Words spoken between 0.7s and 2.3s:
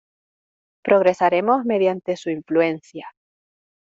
Progresaremos mediante